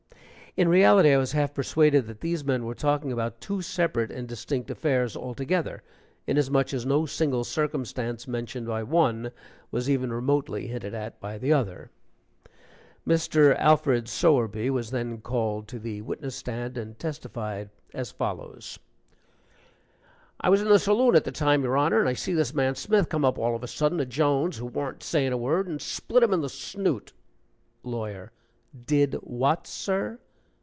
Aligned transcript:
In 0.57 0.67
reality, 0.67 1.13
I 1.13 1.17
was 1.17 1.31
half 1.31 1.53
persuaded 1.53 2.07
that 2.07 2.19
these 2.19 2.43
men 2.43 2.65
were 2.65 2.75
talking 2.75 3.13
about 3.13 3.39
two 3.39 3.61
separate 3.61 4.11
and 4.11 4.27
distinct 4.27 4.69
affairs 4.69 5.15
altogether, 5.15 5.81
inasmuch 6.27 6.73
as 6.73 6.85
no 6.85 7.05
single 7.05 7.45
circumstance 7.45 8.27
mentioned 8.27 8.67
by 8.67 8.83
one 8.83 9.31
was 9.71 9.89
even 9.89 10.11
remotely 10.11 10.67
hinted 10.67 10.93
at 10.93 11.21
by 11.21 11.37
the 11.37 11.53
other. 11.53 11.89
Mr. 13.07 13.55
Alfred 13.57 14.09
Sowerby 14.09 14.69
was 14.69 14.91
then 14.91 15.21
called 15.21 15.69
to 15.69 15.79
the 15.79 16.01
witness 16.01 16.35
stand, 16.35 16.77
and 16.77 16.99
testified 16.99 17.69
as 17.93 18.11
follows: 18.11 18.77
"I 20.41 20.49
was 20.49 20.61
in 20.61 20.67
the 20.67 20.79
saloon 20.79 21.15
at 21.15 21.23
the 21.23 21.31
time, 21.31 21.63
your 21.63 21.77
Honor, 21.77 22.01
and 22.01 22.09
I 22.09 22.13
see 22.13 22.33
this 22.33 22.53
man 22.53 22.75
Smith 22.75 23.07
come 23.07 23.23
up 23.23 23.37
all 23.37 23.55
of 23.55 23.63
a 23.63 23.67
sudden 23.67 23.99
to 23.99 24.05
Jones, 24.05 24.57
who 24.57 24.65
warn't 24.65 25.01
saying 25.01 25.31
a 25.31 25.37
word, 25.37 25.69
and 25.69 25.81
split 25.81 26.23
him 26.23 26.33
in 26.33 26.41
the 26.41 26.49
snoot" 26.49 27.13
LAWYER. 27.83 28.33
"Did 28.85 29.13
what, 29.21 29.65
sir?" 29.65 30.19